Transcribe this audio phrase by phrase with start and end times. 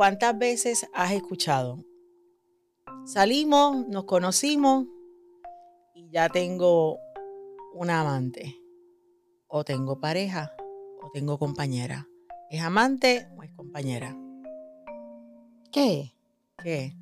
[0.00, 1.84] ¿cuántas veces has escuchado?
[3.04, 4.86] Salimos, nos conocimos
[5.94, 6.96] y ya tengo
[7.74, 8.56] una amante.
[9.46, 10.56] O tengo pareja
[11.02, 12.08] o tengo compañera.
[12.48, 14.16] ¿Es amante o es compañera?
[15.70, 16.14] ¿Qué?
[16.62, 16.96] ¿Qué?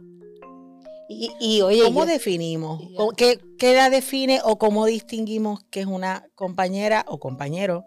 [1.08, 2.80] Y, y oye, ¿Cómo yo- definimos?
[2.82, 7.20] y yo- ¿Cómo- ¿Qué, ¿Qué la define o cómo distinguimos que es una compañera o
[7.20, 7.84] compañero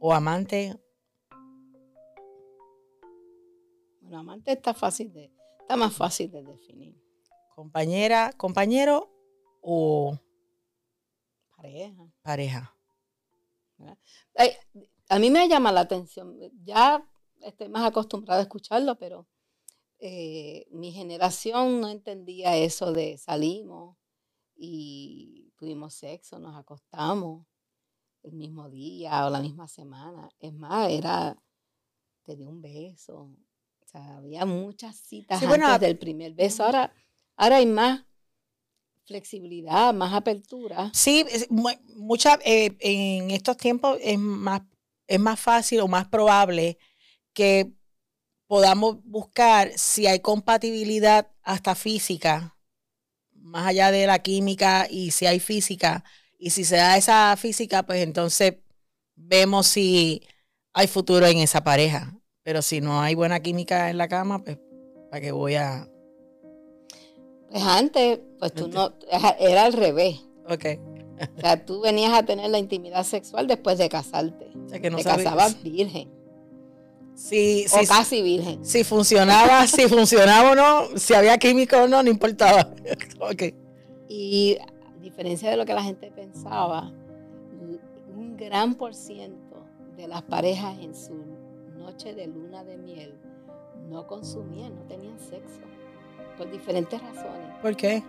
[0.00, 0.76] o amante?
[4.14, 7.00] Amante está fácil de, está más fácil de definir.
[7.54, 9.10] Compañera, compañero
[9.60, 10.18] o
[11.56, 12.12] Pareja.
[12.22, 12.76] pareja.
[14.36, 14.50] Ay,
[15.08, 17.06] a mí me llama la atención, ya
[17.42, 19.26] estoy más acostumbrada a escucharlo, pero
[19.98, 23.96] eh, mi generación no entendía eso de salimos
[24.56, 27.46] y tuvimos sexo, nos acostamos
[28.22, 30.30] el mismo día o la misma semana.
[30.40, 31.36] Es más, era,
[32.24, 33.30] te di un beso.
[33.94, 36.64] Sea, había muchas citas Sí, bueno, antes del primer beso.
[36.64, 36.92] Ahora,
[37.36, 38.04] ahora hay más
[39.04, 40.90] flexibilidad, más apertura.
[40.92, 44.62] Sí, mucha, eh, en estos tiempos es más,
[45.06, 46.76] es más fácil o más probable
[47.32, 47.70] que
[48.48, 52.56] podamos buscar si hay compatibilidad hasta física,
[53.32, 56.02] más allá de la química y si hay física.
[56.36, 58.56] Y si se da esa física, pues entonces
[59.14, 60.26] vemos si
[60.72, 62.12] hay futuro en esa pareja.
[62.44, 64.58] Pero si no hay buena química en la cama, pues
[65.10, 65.88] ¿para qué voy a...?
[67.50, 68.92] Pues antes, pues tú no,
[69.40, 70.20] era al revés.
[70.48, 70.64] Ok.
[71.38, 74.50] O sea, tú venías a tener la intimidad sexual después de casarte.
[74.64, 76.10] O sea, que no Te sabes- casabas virgen
[77.14, 78.64] Sí, o sí, casi virgen.
[78.64, 82.68] Si funcionaba, si funcionaba o no, si había química o no, no importaba.
[83.20, 83.54] ok.
[84.08, 86.92] Y a diferencia de lo que la gente pensaba,
[88.16, 89.64] un gran por ciento
[89.96, 91.14] de las parejas en su
[91.94, 93.14] noche de luna de miel
[93.88, 95.60] no consumían, no tenían sexo,
[96.36, 97.56] por diferentes razones.
[97.62, 98.02] ¿Por qué?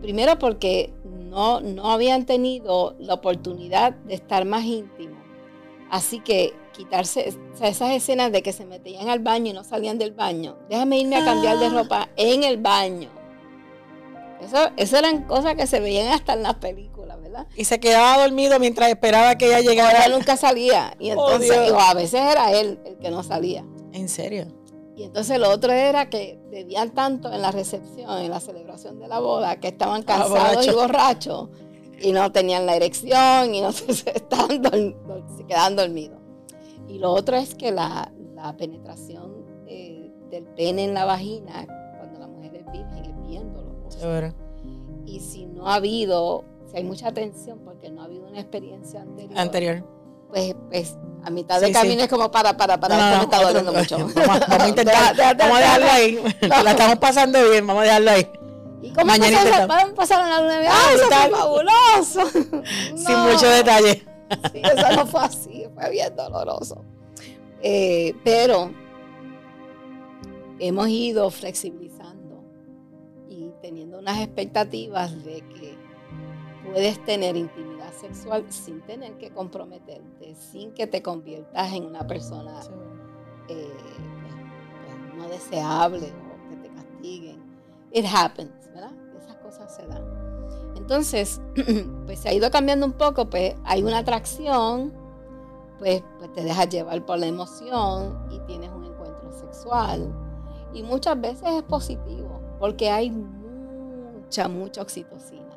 [0.00, 5.18] Primero porque no, no habían tenido la oportunidad de estar más íntimos.
[5.90, 9.64] Así que quitarse o sea, esas escenas de que se metían al baño y no
[9.64, 10.56] salían del baño.
[10.70, 11.70] Déjame irme a cambiar de Ah.
[11.70, 13.08] ropa en el baño.
[14.40, 17.46] Eso, eso eran cosas que se veían hasta en las películas, ¿verdad?
[17.56, 20.08] Y se quedaba dormido mientras esperaba que ella llegara.
[20.08, 20.94] nunca salía.
[20.98, 21.72] Y Oh, entonces, Dios.
[21.72, 23.64] o a veces era él el que no salía.
[23.92, 24.46] ¿En serio?
[24.96, 29.06] Y entonces lo otro era que bebían tanto en la recepción, en la celebración de
[29.08, 31.48] la boda, que estaban cansados y borrachos.
[32.00, 34.62] y no tenían la erección y no se, estaban
[35.36, 36.18] se quedaban dormidos.
[36.88, 41.66] Y lo otro es que la, la penetración eh, del pene en la vagina,
[45.06, 49.00] Y si no ha habido, si hay mucha tensión porque no ha habido una experiencia
[49.02, 49.84] anterior, Anterior.
[50.30, 52.00] pues, pues a mitad Sí, de camino sí.
[52.02, 53.98] es como para, para, para, No, esto no, me está otro- doliendo mucho.
[54.26, 54.94] Vamos, a- vamos a intentar.
[54.94, 56.62] Deja- deja- vamos a dejarlo deja- ahí.
[56.64, 58.30] La estamos pasando bien, vamos a dejarlo ahí.
[58.82, 59.82] ¿Y cómo Mañana pasaron, intentamos.
[59.82, 60.68] ¿cómo pasaron la luna de?
[60.68, 62.30] Ah, ¡Ay, eso fue fabuloso!
[62.96, 64.04] Sin mucho detalle.
[64.52, 66.84] Sí, eso no fue así, fue bien doloroso.
[67.62, 68.70] Eh, pero
[70.60, 71.97] hemos ido flexibilizando
[73.60, 75.76] teniendo unas expectativas de que
[76.64, 82.60] puedes tener intimidad sexual sin tener que comprometerte, sin que te conviertas en una persona
[83.48, 83.72] eh,
[84.84, 87.42] pues, no deseable o que te castiguen.
[87.92, 88.92] It happens, ¿verdad?
[89.16, 90.04] Esas cosas se dan.
[90.76, 91.40] Entonces,
[92.06, 94.92] pues se ha ido cambiando un poco, pues hay una atracción,
[95.78, 100.12] pues, pues te dejas llevar por la emoción y tienes un encuentro sexual.
[100.72, 103.10] Y muchas veces es positivo, porque hay
[104.28, 105.56] mucha, mucha oxitocina.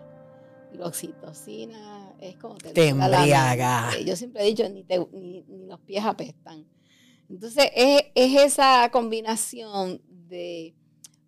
[0.72, 4.00] Y la oxitocina es como te, Te la embriaga.
[4.00, 6.66] Yo siempre he dicho, ni, te- ni, ni los pies apestan.
[7.30, 10.74] Entonces, es, es esa combinación de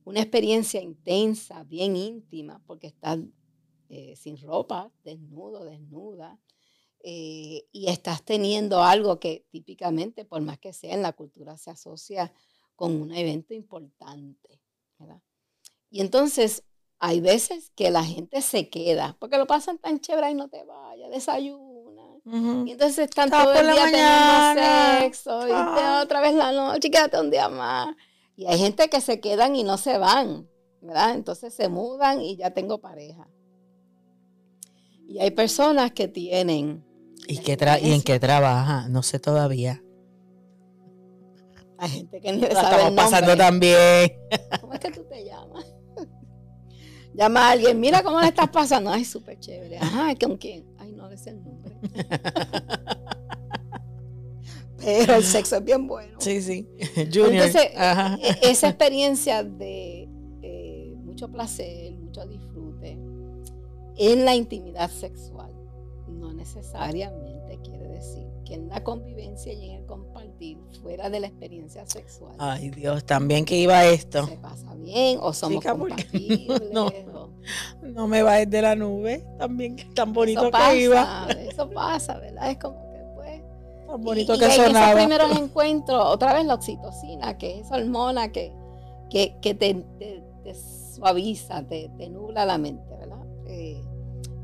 [0.05, 3.19] una experiencia intensa, bien íntima, porque estás
[3.89, 6.39] eh, sin ropa, desnudo, desnuda,
[7.03, 11.71] eh, y estás teniendo algo que típicamente, por más que sea en la cultura, se
[11.71, 12.33] asocia
[12.77, 14.61] con un evento importante.
[14.97, 15.21] ¿verdad?
[15.89, 16.63] Y entonces,
[17.05, 20.63] hay veces que la gente se queda, porque lo pasan tan chévere y no te
[20.63, 22.01] vayas, desayuna.
[22.65, 24.53] Y entonces están Está todo el día mañana.
[24.55, 25.99] teniendo sexo y Ah.
[26.01, 27.93] otra vez la noche, quédate un día más.
[28.37, 30.47] Y hay gente que se quedan y no se van,
[30.79, 31.15] ¿verdad?
[31.15, 33.27] Entonces se mudan y ya tengo pareja.
[35.05, 36.85] Y hay personas que tienen.
[37.27, 38.87] ¿Y, qué tra- ¿Y en qué trabaja?
[38.87, 39.83] No sé todavía.
[41.77, 44.13] Hay gente que ni La sabe estamos el pasando también.
[44.61, 45.65] ¿Cómo es que tú te llamas?
[47.13, 48.89] Llama a alguien, mira cómo le estás pasando.
[48.89, 49.77] Ay, súper chévere.
[49.77, 50.65] Ajá, ¿con quién?
[50.77, 51.75] Ay, no, ese es el nombre.
[54.83, 56.17] pero el sexo es bien bueno.
[56.19, 56.67] Sí, sí.
[57.13, 57.45] Junior.
[57.45, 60.09] Entonces, e, esa experiencia de
[60.41, 62.97] eh, mucho placer, mucho disfrute
[63.97, 65.52] en la intimidad sexual,
[66.07, 71.27] no necesariamente quiere decir que en la convivencia y en el compartir fuera de la
[71.27, 72.35] experiencia sexual.
[72.37, 74.27] Ay, Dios, también que iba esto.
[74.27, 76.71] Se pasa bien o somos compatibles.
[76.71, 76.91] No,
[77.81, 81.27] no, me va de la nube, también tan bonito que iba.
[81.29, 82.51] Eso pasa, ¿verdad?
[82.51, 83.41] Es como que pues.
[83.87, 84.87] Tan bonito que sonaba.
[84.87, 88.53] Esos primeros encuentros, otra vez la oxitocina, que es hormona que,
[89.09, 89.85] que, que te,
[90.95, 93.25] suaviza, te, te, nubla la mente, ¿verdad?
[93.47, 93.81] Eh,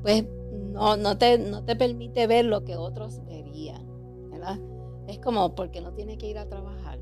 [0.01, 0.23] pues
[0.71, 3.85] no, no, te, no te permite ver lo que otros verían,
[4.29, 4.59] ¿verdad?
[5.07, 6.99] Es como porque no tiene que ir a trabajar,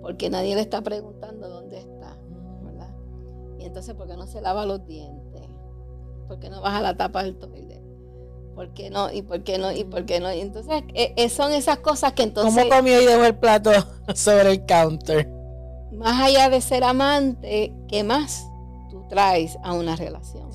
[0.00, 2.16] porque nadie le está preguntando dónde está,
[2.62, 2.94] ¿verdad?
[3.58, 5.42] Y entonces, ¿por qué no se lava los dientes?
[6.28, 7.82] ¿Por qué no baja la tapa del toilet?
[8.54, 9.12] ¿Por qué no?
[9.12, 9.70] ¿Y por qué no?
[9.72, 10.32] ¿Y por qué no?
[10.32, 12.64] Y entonces, e, e, son esas cosas que entonces...
[12.64, 13.70] ¿Cómo comió y dejó el plato
[14.14, 15.28] sobre el counter?
[15.92, 18.46] Más allá de ser amante, ¿qué más
[18.90, 20.46] tú traes a una relación?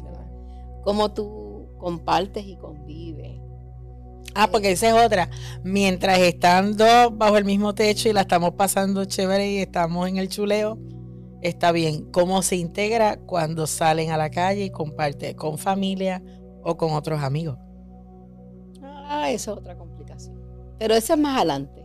[0.83, 1.40] cómo tú
[1.81, 3.41] compartes y convives.
[4.35, 5.29] Ah, porque esa es otra.
[5.63, 10.29] Mientras estando bajo el mismo techo y la estamos pasando chévere y estamos en el
[10.29, 10.77] chuleo,
[11.41, 12.05] está bien.
[12.11, 16.23] ¿Cómo se integra cuando salen a la calle y comparte con familia
[16.63, 17.57] o con otros amigos?
[18.83, 20.39] Ah, esa es otra complicación.
[20.77, 21.83] Pero eso es más adelante.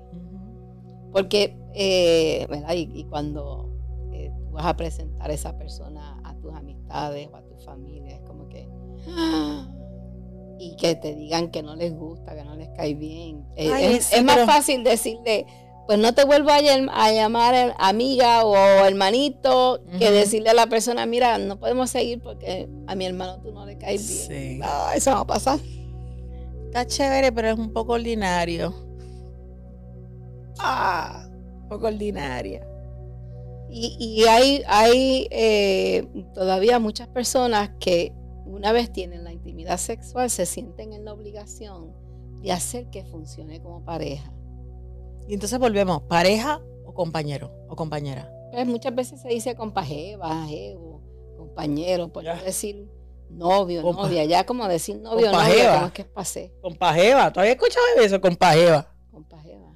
[1.11, 2.75] Porque, eh, ¿verdad?
[2.75, 3.73] Y, cuando
[4.13, 8.17] eh, tú vas a presentar a esa persona a tus amistades o a tu familia,
[8.17, 8.69] es como que
[10.59, 13.45] y que te digan que no les gusta, que no les cae bien.
[13.57, 15.47] Eh, es, más fácil decirle,
[15.87, 16.61] pues no te vuelvo a,
[17.13, 22.95] llamar amiga o hermanito, que decirle a la persona, mira, no podemos seguir porque a
[22.95, 24.63] mi hermano tú no le caes bien.
[24.95, 25.59] eso va a pasar.
[26.67, 28.75] Está chévere, pero es un poco ordinario.
[30.59, 31.29] Ah,
[31.63, 32.67] un poco ordinaria.
[33.69, 38.13] Y, hay, hay eh, todavía muchas personas que
[38.47, 41.93] una vez tienen la intimidad sexual, se sienten en la obligación
[42.43, 44.33] de hacer que funcione como pareja.
[45.29, 48.29] Y entonces volvemos, pareja o compañero o compañera.
[48.51, 51.01] Pues muchas veces se dice compajeva, jevo,
[51.37, 52.89] compañero, por decir
[53.31, 56.53] novio, novia, ya como decir novio, novia, como es que pasé.
[56.61, 58.21] Compajeva, ¿todavía escuchado eso?
[58.21, 58.93] Compajeva.
[59.13, 59.75] Compajeva.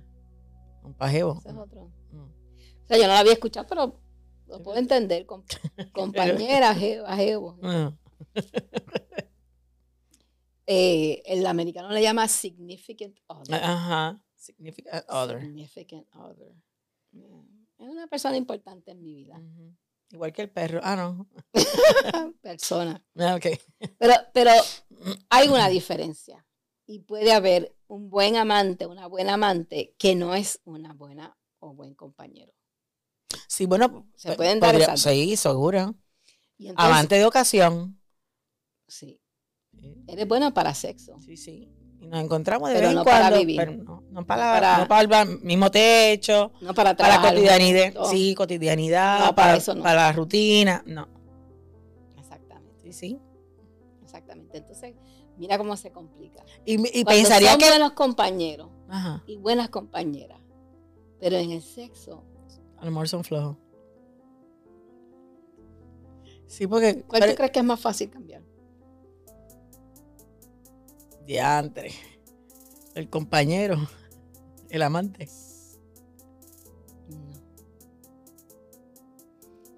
[0.83, 1.37] Compajevo.
[1.39, 1.91] Ese es otro.
[2.11, 2.23] Mm.
[2.23, 4.01] O sea, yo no lo había escuchado, pero
[4.49, 5.27] lo puedo entender.
[5.93, 7.57] compañera, jeva, jevo.
[7.63, 8.01] Mm.
[10.73, 13.61] Eh, el americano le llama significant other.
[13.61, 15.41] Ajá, significant other.
[15.41, 16.55] Significant other.
[17.13, 19.43] Es una persona importante en mi vida.
[20.11, 20.79] Igual que el perro.
[20.85, 21.27] Ah, no.
[22.41, 23.05] persona.
[23.17, 23.59] Ah, okay.
[23.99, 24.53] Pero, pero
[25.31, 26.47] hay una diferencia.
[26.87, 31.75] Y puede haber un buen amante, una buena amante, que no es una buena o
[31.75, 32.53] buen compañero.
[33.49, 35.01] Sí, bueno, se pueden dar esas.
[35.01, 35.97] Sí, seguro.
[36.77, 38.01] amante de ocasión.
[38.87, 39.20] Sí.
[40.07, 41.19] Eres buena para sexo.
[41.21, 41.69] Sí, sí.
[42.01, 43.05] Y nos encontramos de vez en cuando.
[43.05, 43.85] Para vivir.
[44.11, 46.53] no, para, no para el mismo techo.
[46.61, 47.93] No para Para cotidianidad.
[48.11, 49.35] Sí, cotidianidad.
[49.35, 50.83] para, para la rutina.
[50.87, 51.09] No.
[52.19, 52.81] Exactamente.
[52.83, 53.19] Sí, sí.
[54.03, 54.59] Exactamente.
[54.59, 54.95] Entonces,
[55.37, 56.43] mira cómo se complica.
[56.65, 57.69] Y, y pensaría son que.
[57.69, 58.69] buenos compañeros
[59.27, 60.41] y buenas compañeras.
[61.21, 62.25] Pero en el sexo.
[62.79, 63.57] A lo mejor son flojos.
[66.47, 67.03] Sí, porque.
[67.07, 68.43] ¿Cuál tú crees que es más fácil cambiar?
[71.31, 71.93] Diantre.
[72.97, 73.89] El compañero.
[74.69, 75.29] El amante.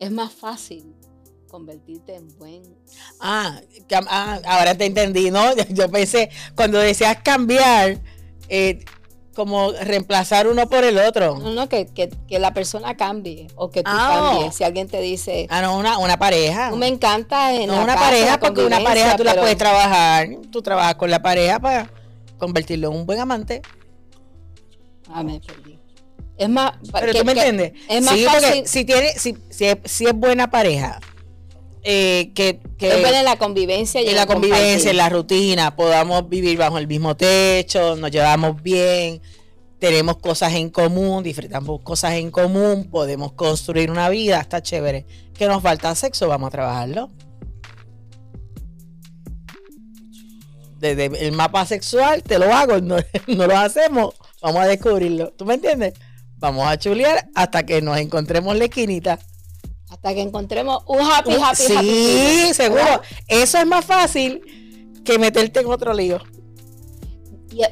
[0.00, 0.94] Es más fácil
[1.49, 2.62] convertirte en buen.
[3.21, 3.61] Ah,
[4.09, 5.54] ah ahora te entendí, ¿no?
[5.68, 8.00] Yo pensé, cuando decías cambiar,
[8.49, 8.82] eh,
[9.35, 11.39] como reemplazar uno por el otro.
[11.39, 11.89] No, no, que,
[12.29, 14.55] la persona cambie o que tú ah, cambies.
[14.55, 15.47] Si alguien te dice.
[15.51, 16.71] Ah, no, una, una pareja.
[16.73, 20.29] Me encanta en no una pareja, porque una pareja tú la puedes trabajar.
[20.51, 21.91] Tú trabajas con la pareja para
[22.39, 23.62] convertirlo en un buen amante.
[25.09, 25.79] Ah, me perdí.
[26.37, 26.73] Es más.
[26.93, 27.73] Pero tú me entiendes.
[27.89, 28.67] Es más sí, fácil.
[28.67, 31.01] si, tiene, si, si, es, si es buena pareja,
[31.85, 36.57] eh, que, que en la convivencia y en la convivencia, en la rutina, podamos vivir
[36.59, 39.21] bajo el mismo techo, nos llevamos bien,
[39.83, 45.07] tenemos cosas en común, disfrutamos cosas en común, podemos construir una vida, está chévere.
[45.35, 47.11] Que nos falta sexo, vamos a trabajarlo.
[50.79, 52.97] Desde el mapa sexual te lo hago, no,
[53.27, 55.33] no lo hacemos, vamos a descubrirlo.
[55.33, 55.95] ¿Tú me entiendes?
[56.37, 59.19] Vamos a chulear hasta que nos encontremos la esquinita.
[59.92, 61.76] Hasta que encontremos un happy, happy, sí,
[62.49, 63.02] Sí, seguro.
[63.28, 64.40] Eso es más fácil
[65.04, 66.18] que meterte en otro lío.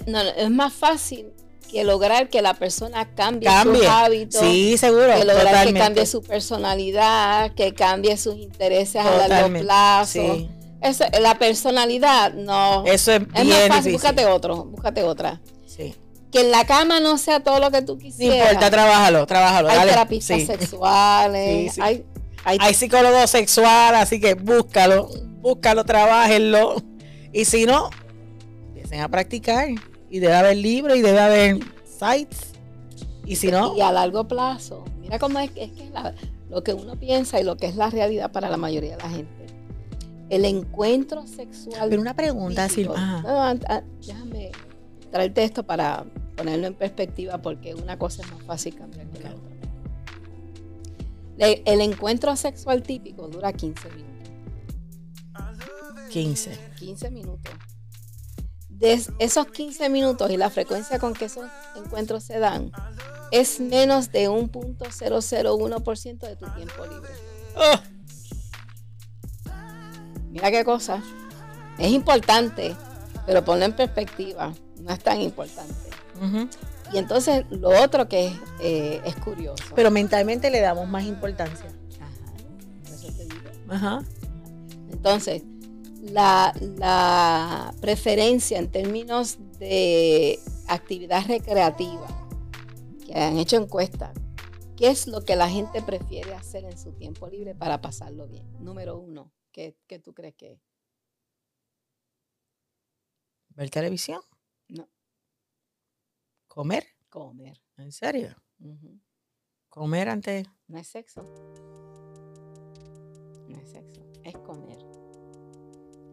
[0.07, 1.33] no, es más fácil
[1.71, 3.81] que lograr que la persona cambie, Cambie.
[3.83, 5.15] sus hábitos, Sí, seguro.
[5.17, 10.13] que lograr que cambie su personalidad, que cambie sus intereses a largo plazo.
[10.37, 10.51] Sí.
[10.83, 12.85] Eso, la personalidad no.
[12.87, 13.93] Eso es es más fácil, difícil.
[13.93, 15.41] búscate otro, búscate otra.
[16.31, 18.49] Que en la cama no sea todo lo que tú No quisieras.
[18.53, 19.69] importa, trabájalo, trabájalo.
[19.69, 19.91] hay dale.
[19.91, 20.47] terapistas Sí.
[20.47, 21.81] sexuales, Sí, sí.
[21.83, 22.05] hay,
[22.45, 25.09] hay, Hay psicólogo sexual, así que búscalo,
[25.41, 26.77] búscalo, trabájenlo.
[27.33, 27.91] Y si no,
[28.69, 29.69] empiecen a practicar.
[30.09, 32.53] Y debe haber libros y debe haber sites.
[33.25, 34.85] Y si no, y a largo plazo.
[35.01, 36.15] Mira cómo es, que- es que es la-
[36.49, 39.09] lo que uno piensa y lo que es la realidad para la mayoría de la
[39.11, 39.47] gente.
[40.31, 41.89] El encuentro sexual.
[41.91, 43.23] pero una pregunta, Silma.
[43.23, 43.55] No,
[44.01, 44.51] déjame
[45.13, 46.05] traerte esto para
[46.41, 49.51] ponerlo en perspectiva porque una cosa es más fácil cambiar que la otra.
[51.67, 54.31] El encuentro sexual típico dura 15 minutos.
[56.11, 56.59] 15.
[56.79, 57.53] 15 minutos.
[58.69, 61.45] De es- esos 15 minutos y la frecuencia con que esos
[61.77, 62.73] encuentros se dan
[63.33, 67.11] es menos de un punto 001% de tu tiempo libre.
[67.57, 67.81] Oh,
[70.31, 71.03] Mira qué cosa.
[71.79, 72.75] Es importante,
[73.27, 74.55] pero ponlo en perspectiva.
[74.81, 75.75] No es tan importante.
[76.93, 79.63] Y entonces lo otro que es, eh, es curioso.
[79.75, 81.71] Pero mentalmente le damos más importancia.
[82.01, 82.11] Ajá,
[82.93, 83.51] eso te digo.
[83.69, 84.03] Ajá.
[84.91, 85.43] Entonces,
[86.03, 92.07] la, la preferencia en términos de actividad recreativa,
[93.07, 94.13] que han hecho encuestas,
[94.77, 98.47] ¿qué es lo que la gente prefiere hacer en su tiempo libre para pasarlo bien?
[98.61, 100.61] Número uno, ¿qué, qué tú crees que es?
[103.51, 104.21] ¿Ver televisión?
[104.69, 104.89] No.
[106.51, 106.85] ¿Comer?
[107.09, 107.61] Comer.
[107.77, 108.35] ¿En serio?
[109.69, 110.47] ¿Comer antes?
[110.67, 111.23] No es sexo.
[113.49, 114.79] No es sexo, es comer.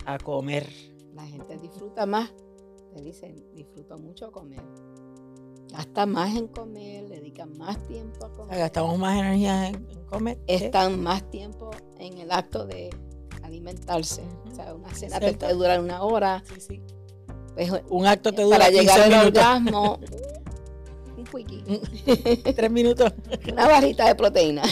[0.06, 0.70] A comer.
[1.16, 2.32] La gente disfruta más,
[2.94, 4.62] te dicen, disfruto mucho comer.
[5.72, 8.60] Gasta más en comer, le dedican más tiempo a O sea, comer.
[8.60, 10.40] gastamos más energía en, en comer.
[10.46, 12.92] Están más tiempo en el acto de
[13.42, 14.22] alimentarse.
[14.52, 16.44] O sea, una cena te puede durar una hora.
[16.46, 16.82] Sí, sí.
[17.56, 20.00] pues, Un acto te dura para 15 llegar al orgasmo,
[21.30, 21.64] quickie,
[22.56, 23.14] Tres minutos.
[23.52, 24.64] una barrita de proteína.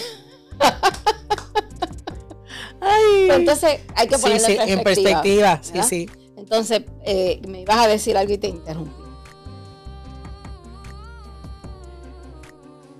[2.81, 3.29] Ay.
[3.31, 5.21] Entonces hay que Sí, ponerlo sí, en en perspectiva.
[5.21, 5.59] perspectiva.
[5.63, 5.87] Sí, ¿verdad?
[5.89, 6.09] sí.
[6.37, 8.91] Entonces, eh, me ibas a decir algo y te interrumpí.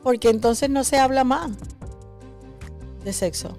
[0.04, 1.52] Porque entonces no se habla más
[3.04, 3.56] de sexo.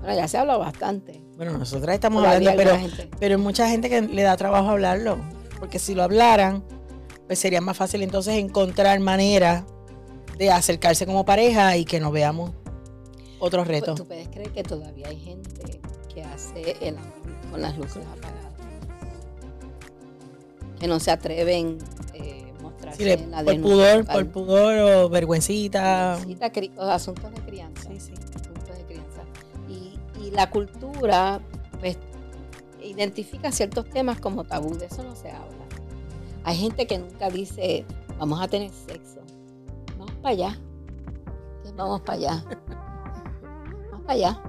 [0.00, 1.22] Bueno, ya se habla bastante.
[1.36, 5.18] Bueno, nosotras estamos Todavía hablando, pero, pero hay mucha gente que le da trabajo hablarlo.
[5.58, 6.62] Porque si lo hablaran,
[7.30, 9.62] pues sería más fácil entonces encontrar maneras
[10.36, 12.50] de acercarse como pareja y que nos veamos
[13.38, 13.94] otros Pues, retos.
[13.94, 15.80] ¿Tú puedes creer que todavía hay gente
[16.12, 17.12] que hace el amor
[17.52, 18.52] con las luces apagadas?
[20.80, 21.78] Que no se atreven
[22.14, 26.14] eh, mostrarse Sí, en la por pudor, por pudor o vergüencita.
[26.14, 27.88] Asuntos de crianza.
[27.92, 28.12] Sí, sí.
[28.34, 29.22] asuntos de crianza.
[29.68, 31.40] Y, y la cultura,
[31.78, 31.96] pues,
[32.82, 35.69] identifica ciertos temas como tabú, de eso no se habla.
[36.44, 37.84] Hay gente que nunca dice,
[38.18, 39.20] vamos a tener sexo.
[39.98, 40.58] Vamos para allá.
[41.56, 42.44] Entonces, Vamos para allá.
[43.90, 44.42] Vamos para allá.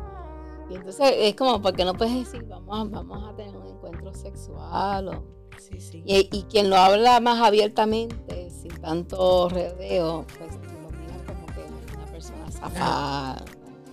[0.70, 4.14] Y entonces es como, porque no puedes decir, vamos, a- vamos a tener un encuentro
[4.14, 5.24] sexual o
[5.58, 6.02] Sí, sí.
[6.06, 11.96] y, y quien lo habla más abiertamente, sin tanto redeo, pues lo miran como que
[11.96, 13.44] una persona zafada.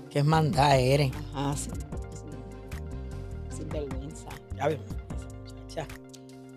[0.09, 1.12] Qué manda eres.
[1.35, 4.28] Ajá, sin, sin- sin vergüenza.
[4.57, 4.87] Ya vemos.
[5.45, 5.87] muchacha.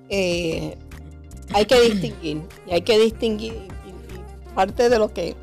[0.07, 0.77] Eh,
[1.53, 5.35] hay que distinguir, y hay que distinguir, y, parte de lo que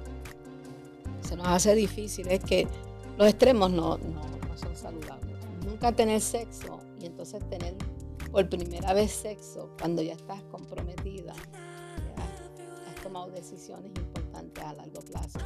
[1.23, 2.67] se nos hace difícil es que
[3.17, 5.37] los extremos no, no, no son saludables.
[5.65, 7.75] Nunca tener sexo y entonces tener
[8.31, 15.01] por primera vez sexo cuando ya estás comprometida, ya has tomado decisiones importantes a largo
[15.01, 15.39] plazo.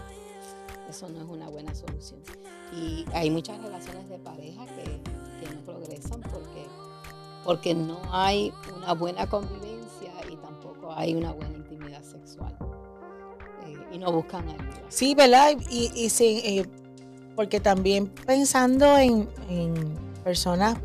[0.88, 2.20] Eso no es una buena solución.
[2.72, 4.84] Y hay muchas relaciones de pareja que,
[5.40, 6.66] que no progresan porque,
[7.44, 9.81] porque no hay una buena convivencia
[10.30, 12.56] y tampoco hay una buena intimidad sexual.
[13.66, 14.82] Eh, y no buscan ayuda.
[14.88, 15.52] Sí, ¿verdad?
[15.70, 16.66] Y, y sí, eh,
[17.36, 20.78] porque también pensando en, en personas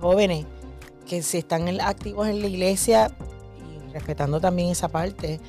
[0.00, 0.46] jóvenes
[1.06, 3.10] que si están activos en la iglesia
[3.58, 5.40] y respetando también esa parte,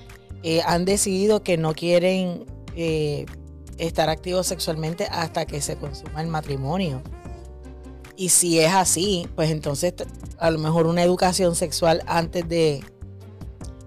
[0.43, 2.45] eh, han decidido que no quieren
[3.77, 7.01] estar activos sexualmente hasta que se consuma el matrimonio.
[8.15, 9.93] Y si es así, pues entonces
[10.37, 12.83] a lo mejor una educación sexual antes de,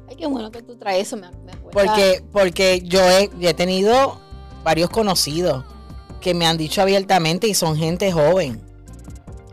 [0.08, 1.16] Ay, qué bueno que tú traes eso.
[1.16, 4.20] Me, me porque, porque yo he, he tenido
[4.62, 5.64] varios conocidos
[6.20, 8.60] que me han dicho abiertamente y son gente joven.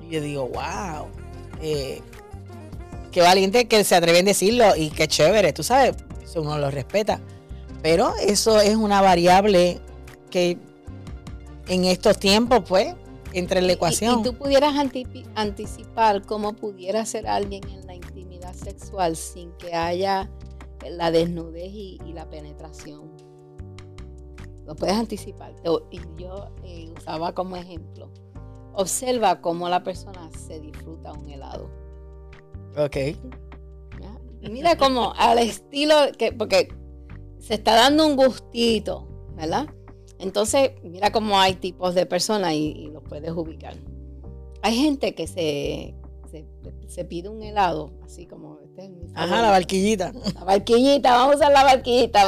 [0.08, 1.08] Y yo digo, wow.
[1.62, 2.02] eh,
[3.12, 6.72] qué valiente que se atreven a decirlo y qué chévere, tú sabes, eso uno lo
[6.72, 7.20] respeta.
[7.82, 9.82] Pero eso es una variable
[10.30, 10.58] que
[11.68, 12.96] en estos tiempos, pues,
[13.34, 14.20] entra en la ecuación.
[14.20, 14.74] Y, tú pudieras
[15.36, 20.30] anticipar cómo pudiera ser alguien en la intimidad sexual sin que haya
[20.90, 23.12] la desnudez y, la penetración.
[24.66, 25.54] Lo puedes anticipar.
[25.90, 28.12] Y yo eh, usaba como ejemplo.
[28.74, 31.70] Observa cómo la persona se disfruta un helado.
[32.78, 32.98] Ok.
[34.50, 36.70] mira cómo al estilo que, porque
[37.40, 39.68] se está dando un gustito, ¿verdad?
[40.22, 43.76] Entonces, mira cómo hay tipos de personas y, los puedes ubicar.
[44.62, 45.96] Hay gente que se,
[46.88, 50.14] se, pide un helado, así como este Ajá, la barquillita.
[50.36, 52.24] La barquillita, vamos a usar la barquillita.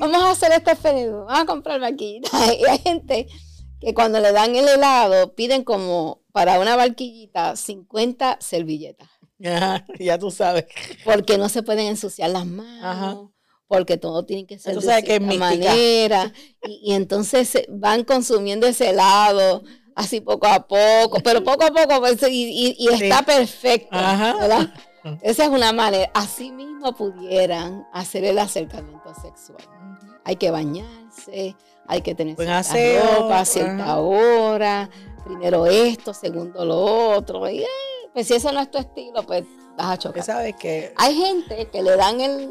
[0.00, 2.28] Vamos a hacer este fenómeno, vamos a comprar barquillita.
[2.60, 3.28] Y hay gente
[3.80, 9.08] que cuando le dan el helado piden como para una barquillita 50 servilletas.
[9.44, 10.66] Ajá, ya tú sabes.
[11.04, 12.84] Porque no se pueden ensuciar las manos.
[12.84, 13.32] Ajá
[13.72, 16.30] porque todo tiene que ser de cierta manera.
[16.62, 19.62] Y, entonces van consumiendo ese helado
[19.96, 24.74] así poco a poco, pero poco a poco, pues, y, está perfecto, ¿verdad?
[25.22, 26.10] Esa es una manera.
[26.12, 29.64] Así mismo pudieran hacer el acercamiento sexual.
[30.24, 31.56] Hay que bañarse,
[31.88, 34.90] hay que tener cierta ropa a cierta hora,
[35.24, 36.76] primero esto, segundo lo
[37.16, 37.48] otro.
[37.48, 37.66] Y, eh,
[38.12, 39.44] pues si eso no es tu estilo, pues
[39.78, 40.22] vas a chocar.
[40.22, 42.50] ¿Sabes que Hay gente que le dan el,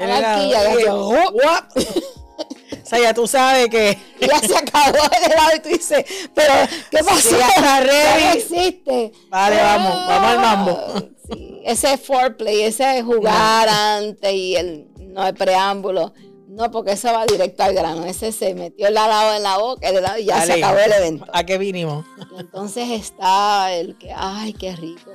[2.82, 6.04] o sea, ya tú sabes que ya se acabó el helado y tú dices,
[6.34, 6.52] pero
[6.90, 7.38] ¿qué pasó?
[7.38, 9.12] ya no existe.
[9.28, 11.10] Vale, vamos, vamos al mambo.
[11.30, 16.12] Sí, ese foreplay, ese jugar antes y el no hay preámbulo.
[16.48, 18.04] No, porque eso va directo al grano.
[18.04, 20.92] Ese se metió el helado en la boca, el helado y ya se acabó el
[20.92, 21.26] evento.
[21.32, 22.04] ¿A qué vinimos?
[22.36, 25.12] entonces está el que, ay, qué rico.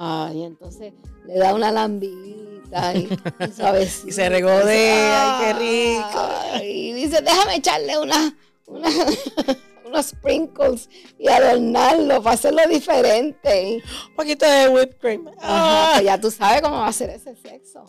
[0.00, 0.92] Ay, entonces
[1.26, 2.57] le da una lambida
[4.06, 6.64] y se regodea, ay, qué rico.
[6.64, 8.36] Y dice, déjame echarle una,
[9.86, 13.82] unos sprinkles y adornarlo para hacerlo diferente.
[14.10, 15.24] Un poquito de whipped cream.
[15.24, 17.84] Pues ya tú sabes cómo va a ser ese sexo.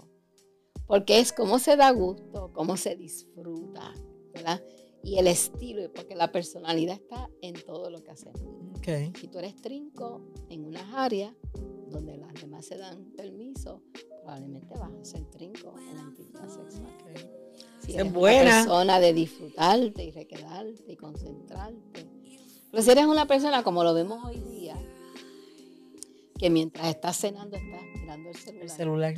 [0.87, 3.93] Porque es cómo se da gusto, cómo se disfruta,
[4.33, 4.63] ¿verdad?
[5.03, 8.41] Y el estilo, porque la personalidad está en todo lo que hacemos.
[8.77, 9.13] Okay.
[9.19, 11.33] Si tú eres trinco en unas áreas
[11.89, 13.83] donde las demás se dan permiso,
[14.29, 16.93] probablemente vas a ser trinco en la intimidad sexual.
[17.79, 18.41] Si eres buena.
[18.41, 22.07] una persona de disfrutarte y requedarte y concentrarte.
[22.69, 24.75] Pero si eres una persona como lo vemos hoy día,
[26.37, 28.63] que mientras estás cenando estás mirando el celular.
[28.63, 29.13] El celular.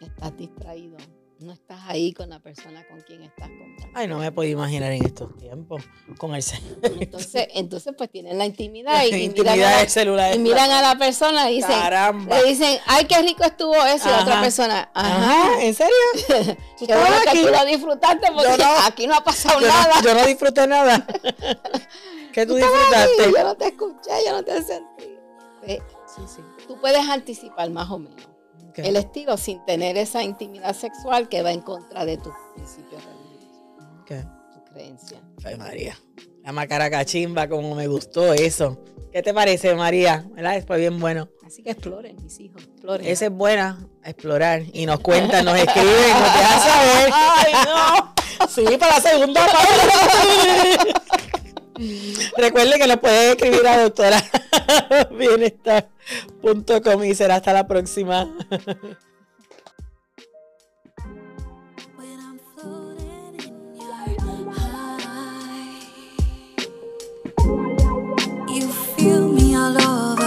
[0.00, 0.96] Estás distraído
[1.42, 3.98] no estás ahí con la persona con quien estás compartiendo.
[3.98, 5.82] Ay, no me puedo imaginar en estos tiempos
[6.18, 6.92] con el celular.
[7.00, 10.96] Entonces, entonces pues tienen la intimidad y, miran, a la, celular y miran a la
[10.96, 11.78] persona y dicen,
[12.28, 15.94] le dicen, ay, qué rico estuvo eso, y la otra persona, ajá, ¿en serio?
[16.78, 20.00] ¿Tú qué bueno que tú lo disfrutaste porque aquí no ha pasado nada.
[20.02, 21.06] yo no disfruté nada.
[22.32, 23.30] ¿Qué tú, disfrutaste?
[23.30, 25.18] yo no te escuché, yo no te sentí.
[25.66, 26.42] Sí, sí.
[26.66, 28.31] Tú puedes anticipar más o menos
[28.76, 34.04] el estilo sin tener esa intimidad sexual que va en contra de tus principios religiosos.
[34.06, 34.24] ¿Qué?
[34.52, 35.20] Tu creencia.
[35.44, 35.98] Ay, María.
[36.42, 38.82] La macaracachimba, como me gustó eso.
[39.12, 40.24] ¿Qué te parece, María?
[40.32, 40.64] ¿Verdad?
[40.66, 41.28] Fue bien bueno.
[41.46, 43.06] Así que exploren, mis hijos, exploren.
[43.06, 44.62] Esa es buena, explorar.
[44.72, 47.10] Y nos cuentan, nos escriben, nos dejan saber.
[47.12, 48.12] ¡Ay, no!
[48.48, 50.78] Sí, para la segunda parte.
[52.42, 54.20] Recuerde que nos puede escribir a doctora
[55.16, 58.28] bienestar.com y será hasta la próxima.
[69.62, 70.21] All over.